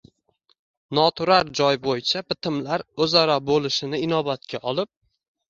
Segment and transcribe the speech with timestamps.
[0.99, 4.93] noturar joy bo‘yicha bitimlar o‘zaro bo‘lishini inobatga olib